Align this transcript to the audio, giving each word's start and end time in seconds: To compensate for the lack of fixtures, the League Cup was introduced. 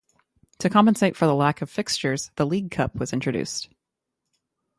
To 0.57 0.67
compensate 0.67 1.15
for 1.15 1.27
the 1.27 1.35
lack 1.35 1.61
of 1.61 1.69
fixtures, 1.69 2.31
the 2.35 2.47
League 2.47 2.71
Cup 2.71 2.95
was 2.95 3.13
introduced. 3.13 3.69